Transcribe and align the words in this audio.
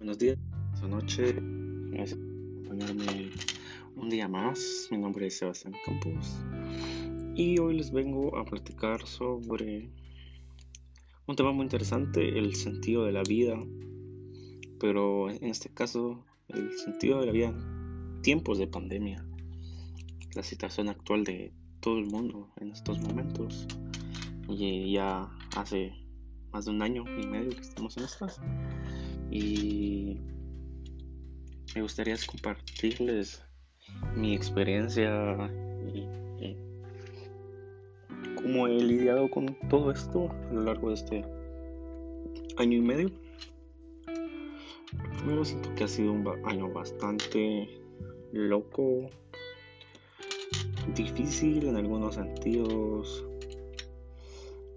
días, 0.00 0.38
esta 0.74 0.88
noche. 0.88 1.34
Gracias 1.90 2.18
por 2.18 2.74
acompañarme 2.74 3.30
un 3.96 4.08
día 4.08 4.28
más. 4.28 4.88
Mi 4.90 4.96
nombre 4.96 5.26
es 5.26 5.38
Sebastián 5.38 5.74
Campos 5.84 6.38
y 7.36 7.58
hoy 7.58 7.76
les 7.76 7.92
vengo 7.92 8.36
a 8.36 8.44
platicar 8.44 9.06
sobre 9.06 9.90
un 11.26 11.36
tema 11.36 11.52
muy 11.52 11.64
interesante, 11.64 12.38
el 12.38 12.54
sentido 12.54 13.04
de 13.04 13.12
la 13.12 13.22
vida, 13.22 13.62
pero 14.80 15.30
en 15.30 15.44
este 15.44 15.68
caso 15.68 16.24
el 16.48 16.72
sentido 16.78 17.20
de 17.20 17.26
la 17.26 17.32
vida 17.32 17.48
en 17.48 18.22
tiempos 18.22 18.58
de 18.58 18.66
pandemia, 18.66 19.24
la 20.34 20.42
situación 20.42 20.88
actual 20.88 21.24
de 21.24 21.52
todo 21.80 21.98
el 21.98 22.06
mundo 22.06 22.50
en 22.56 22.72
estos 22.72 22.98
momentos. 23.00 23.66
Y 24.48 24.92
ya 24.92 25.30
hace 25.56 25.92
más 26.52 26.64
de 26.64 26.70
un 26.72 26.82
año 26.82 27.04
y 27.20 27.26
medio 27.26 27.50
que 27.50 27.60
estamos 27.60 27.96
en 27.98 28.04
estas. 28.04 28.40
Y 29.30 30.18
me 31.74 31.82
gustaría 31.82 32.16
compartirles 32.26 33.42
mi 34.16 34.34
experiencia 34.34 35.50
y, 35.94 36.56
cómo 38.34 38.66
he 38.66 38.82
lidiado 38.82 39.30
con 39.30 39.56
todo 39.68 39.90
esto 39.92 40.30
a 40.30 40.52
lo 40.52 40.62
largo 40.62 40.88
de 40.88 40.94
este 40.94 41.24
año 42.56 42.78
y 42.78 42.80
medio. 42.80 43.10
Primero 45.18 45.44
siento 45.44 45.72
que 45.74 45.84
ha 45.84 45.88
sido 45.88 46.12
un 46.12 46.26
año 46.46 46.72
bastante 46.72 47.68
loco, 48.32 49.10
difícil 50.94 51.68
en 51.68 51.76
algunos 51.76 52.16
sentidos, 52.16 53.24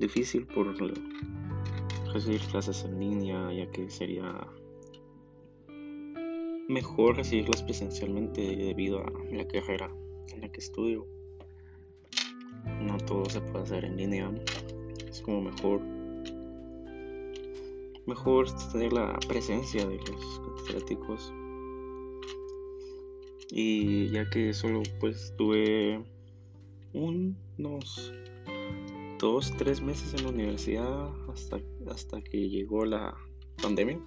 difícil 0.00 0.46
por 0.46 0.66
recibir 2.14 2.40
clases 2.42 2.84
en 2.84 3.00
línea, 3.00 3.52
ya 3.52 3.70
que 3.72 3.90
sería 3.90 4.46
mejor 6.68 7.16
recibirlas 7.16 7.62
presencialmente 7.64 8.40
debido 8.40 9.00
a 9.00 9.12
la 9.32 9.46
carrera 9.48 9.90
en 10.32 10.40
la 10.40 10.48
que 10.48 10.60
estudio. 10.60 11.06
No 12.80 12.96
todo 12.98 13.28
se 13.28 13.40
puede 13.40 13.64
hacer 13.64 13.84
en 13.84 13.96
línea, 13.96 14.32
es 15.08 15.20
como 15.20 15.42
mejor 15.42 15.80
mejor 18.06 18.46
tener 18.70 18.92
la 18.92 19.18
presencia 19.26 19.86
de 19.86 19.96
los 19.96 20.40
catedráticos 20.40 21.32
y 23.50 24.10
ya 24.10 24.28
que 24.28 24.52
solo 24.52 24.82
pues 25.00 25.32
tuve 25.38 26.04
unos 26.92 28.12
dos, 29.18 29.52
tres 29.56 29.80
meses 29.80 30.14
en 30.14 30.24
la 30.24 30.30
universidad 30.30 31.10
hasta, 31.30 31.60
hasta 31.88 32.20
que 32.22 32.48
llegó 32.48 32.84
la 32.84 33.14
pandemia. 33.62 34.00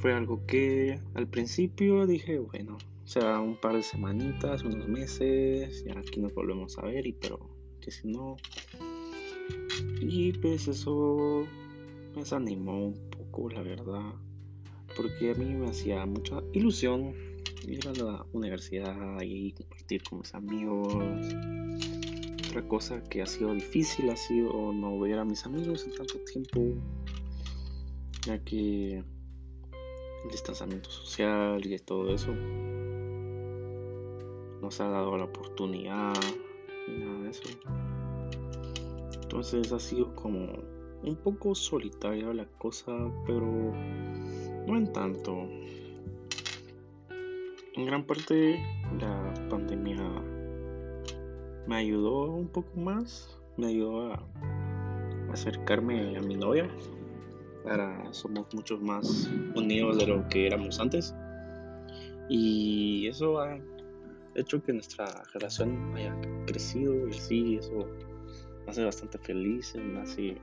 Fue 0.00 0.12
algo 0.12 0.44
que 0.46 1.00
al 1.14 1.28
principio 1.28 2.06
dije, 2.06 2.38
bueno, 2.38 2.78
sea, 3.06 3.40
un 3.40 3.56
par 3.56 3.74
de 3.74 3.82
semanitas, 3.82 4.62
unos 4.64 4.88
meses, 4.88 5.84
y 5.86 5.90
aquí 5.96 6.20
nos 6.20 6.34
volvemos 6.34 6.76
a 6.78 6.82
ver, 6.82 7.06
y 7.06 7.12
pero 7.12 7.38
que 7.80 7.90
si 7.90 8.08
no. 8.08 8.36
Y 10.00 10.32
pues 10.32 10.68
eso 10.68 11.46
me 12.14 12.20
desanimó 12.20 12.86
un 12.88 13.10
poco, 13.10 13.48
la 13.50 13.62
verdad, 13.62 14.12
porque 14.96 15.30
a 15.30 15.34
mí 15.34 15.54
me 15.54 15.68
hacía 15.68 16.04
mucha 16.04 16.42
ilusión 16.52 17.14
ir 17.66 17.86
a 17.88 17.92
la 17.92 18.26
universidad 18.32 19.20
y 19.22 19.52
compartir 19.52 20.02
con 20.02 20.18
mis 20.20 20.34
amigos 20.34 20.94
cosa 22.66 23.02
que 23.04 23.22
ha 23.22 23.26
sido 23.26 23.52
difícil 23.54 24.10
ha 24.10 24.16
sido 24.16 24.72
no 24.72 24.98
ver 24.98 25.18
a 25.18 25.24
mis 25.24 25.44
amigos 25.46 25.84
en 25.84 25.94
tanto 25.94 26.18
tiempo, 26.20 26.60
ya 28.26 28.38
que 28.44 28.98
el 30.24 30.30
distanciamiento 30.30 30.90
social 30.90 31.64
y 31.64 31.78
todo 31.78 32.12
eso 32.14 32.32
nos 34.60 34.80
ha 34.80 34.88
dado 34.88 35.16
la 35.16 35.24
oportunidad 35.24 36.14
y 36.88 36.98
nada 36.98 37.22
de 37.22 37.30
eso. 37.30 37.48
Entonces 39.22 39.72
ha 39.72 39.78
sido 39.78 40.14
como 40.14 40.46
un 41.02 41.16
poco 41.16 41.54
solitaria 41.54 42.32
la 42.32 42.46
cosa, 42.58 42.92
pero 43.26 43.46
no 44.66 44.76
en 44.76 44.92
tanto. 44.92 45.48
En 47.74 47.84
gran 47.84 48.04
parte 48.04 48.58
la 48.98 49.34
pandemia 49.50 49.85
me 51.66 51.76
ayudó 51.76 52.32
un 52.32 52.48
poco 52.48 52.78
más, 52.78 53.36
me 53.56 53.68
ayudó 53.68 54.12
a 54.12 54.22
acercarme 55.32 56.16
a 56.16 56.20
mi 56.20 56.36
novia. 56.36 56.68
Ahora 57.68 58.12
somos 58.12 58.46
mucho 58.54 58.78
más 58.78 59.28
unidos 59.54 59.98
de 59.98 60.06
lo 60.06 60.28
que 60.28 60.46
éramos 60.46 60.78
antes. 60.78 61.14
Y 62.28 63.08
eso 63.08 63.40
ha 63.40 63.58
hecho 64.34 64.62
que 64.62 64.72
nuestra 64.72 65.06
relación 65.34 65.94
haya 65.96 66.14
crecido 66.46 67.08
y 67.08 67.12
sí, 67.12 67.56
eso 67.56 67.88
me 68.64 68.70
hace 68.70 68.84
bastante 68.84 69.18
feliz, 69.18 69.74
me 69.76 70.00
hace 70.00 70.36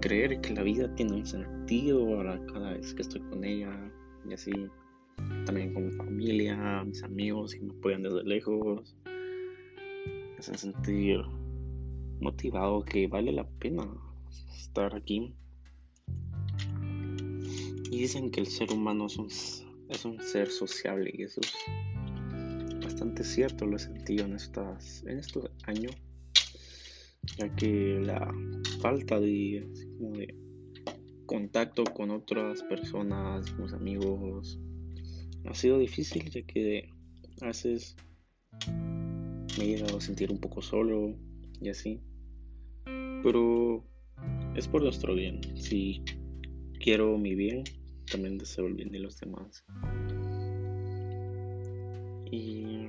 creer 0.00 0.40
que 0.40 0.54
la 0.54 0.62
vida 0.62 0.92
tiene 0.94 1.12
un 1.12 1.26
sentido 1.26 2.06
ahora 2.14 2.40
cada 2.52 2.72
vez 2.72 2.94
que 2.94 3.02
estoy 3.02 3.20
con 3.22 3.44
ella 3.44 3.70
y 4.28 4.32
así 4.32 4.52
también 5.44 5.74
con 5.74 5.86
mi 5.86 5.92
familia, 5.92 6.84
mis 6.84 7.02
amigos 7.02 7.54
que 7.54 7.60
me 7.60 7.72
apoyan 7.72 8.02
desde 8.02 8.22
lejos 8.24 8.96
hacen 10.40 10.56
sentir 10.56 11.20
motivado 12.20 12.82
que 12.82 13.06
vale 13.06 13.30
la 13.30 13.46
pena 13.46 13.86
estar 14.58 14.94
aquí. 14.94 15.34
Y 17.90 17.98
dicen 17.98 18.30
que 18.30 18.40
el 18.40 18.46
ser 18.46 18.72
humano 18.72 19.06
es 19.06 19.16
un, 19.18 19.26
es 19.26 20.04
un 20.04 20.20
ser 20.20 20.50
sociable 20.50 21.10
y 21.12 21.24
eso 21.24 21.40
es 21.40 21.52
bastante 22.82 23.22
cierto, 23.22 23.66
lo 23.66 23.76
he 23.76 23.80
sentido 23.80 24.24
en, 24.24 24.34
estas, 24.34 25.02
en 25.04 25.18
estos 25.18 25.50
años, 25.64 25.92
ya 27.36 27.54
que 27.54 28.00
la 28.00 28.32
falta 28.80 29.20
de, 29.20 29.68
contacto 31.26 31.84
con 31.84 32.10
otras 32.10 32.62
personas, 32.62 33.50
con 33.52 33.74
amigos, 33.74 34.58
ha 35.44 35.54
sido 35.54 35.78
difícil, 35.78 36.30
ya 36.30 36.42
que 36.42 36.88
a 37.42 37.46
veces 37.46 37.96
me 39.58 39.64
he 39.64 39.68
llegado 39.68 39.98
a 39.98 40.00
sentir 40.00 40.30
un 40.30 40.38
poco 40.38 40.62
solo 40.62 41.14
y 41.60 41.68
así. 41.68 42.00
Pero 43.22 43.84
es 44.54 44.68
por 44.68 44.82
nuestro 44.82 45.14
bien. 45.14 45.40
Si 45.56 46.02
quiero 46.78 47.16
mi 47.18 47.34
bien, 47.34 47.64
también 48.10 48.38
deseo 48.38 48.66
el 48.66 48.74
bien 48.74 48.90
de 48.90 49.00
los 49.00 49.18
demás. 49.20 49.64
Y 52.30 52.88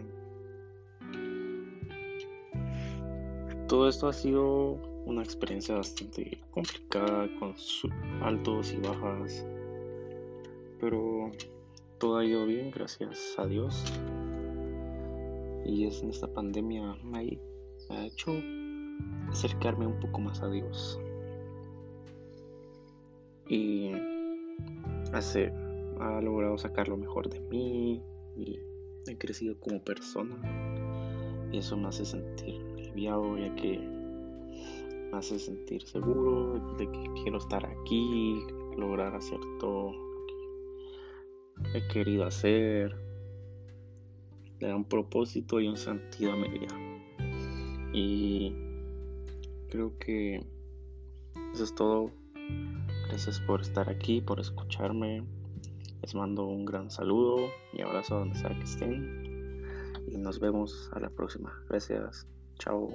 todo 3.68 3.90
esto 3.90 4.08
ha 4.08 4.14
sido 4.14 4.74
una 5.06 5.24
experiencia 5.24 5.76
bastante 5.76 6.40
complicada 6.52 7.28
con 7.40 7.56
altos 8.22 8.74
y 8.74 8.78
bajas. 8.78 9.46
Pero 10.80 11.32
todo 12.00 12.18
ha 12.18 12.26
ido 12.26 12.46
bien, 12.46 12.72
gracias 12.72 13.36
a 13.38 13.46
Dios 13.46 13.84
y 15.66 15.86
es 15.86 16.02
en 16.02 16.10
esta 16.10 16.28
pandemia 16.28 16.96
me 17.04 17.38
ha 17.90 18.06
hecho 18.06 18.32
acercarme 19.30 19.88
un 19.88 20.00
poco 20.00 20.19
más 20.19 20.42
a 20.42 20.50
Dios. 20.50 21.00
Y 23.48 23.92
hace, 25.13 25.52
ha 26.00 26.22
logrado 26.22 26.58
sacar 26.58 26.88
lo 26.88 26.98
mejor 26.98 27.30
de 27.30 27.40
mí 27.42 28.02
y 28.38 28.60
he 29.08 29.18
crecido 29.18 29.60
como 29.60 29.84
persona. 29.84 30.40
Y 31.52 31.58
eso 31.58 31.75
me 31.75 31.88
hace 31.88 32.06
sentir 32.06 32.62
aliviado 32.78 33.38
ya 33.38 33.54
que 33.56 33.80
me 35.12 35.18
hace 35.18 35.40
sentir 35.40 35.81
seguro 35.84 36.75
de 36.78 36.90
que 36.90 37.04
quiero 37.22 37.38
estar 37.38 37.66
aquí, 37.66 38.42
lograr 38.78 39.19
todo 39.60 39.92
lo 41.56 41.64
que 41.72 41.78
he 41.78 41.88
querido 41.90 42.25
hacer 42.25 43.11
le 44.62 44.68
da 44.68 44.75
un 44.75 44.86
propósito 44.86 45.60
y 45.60 45.68
un 45.68 45.75
sentido 45.75 46.31
a 46.31 46.36
mi 46.38 46.48
vida. 46.48 46.68
Y 47.94 48.54
creo 49.69 49.98
que 49.98 50.46
eso 51.54 51.63
es 51.63 51.75
todo. 51.75 52.12
Gracias 53.10 53.40
por 53.42 53.62
estar 53.62 53.90
aquí, 53.90 54.22
por 54.22 54.40
escucharme. 54.40 55.24
Les 56.02 56.16
mando 56.16 56.46
un 56.46 56.66
gran 56.66 56.90
saludo 56.90 57.38
y 57.74 57.81
abrazo 57.81 58.19
donde 58.19 58.36
sea 58.36 58.50
que 58.50 58.63
estén. 58.63 59.66
Y 60.08 60.18
nos 60.18 60.40
vemos 60.40 60.90
a 60.94 61.00
la 61.00 61.10
próxima. 61.10 61.52
Gracias. 61.68 62.28
Chao. 62.60 62.94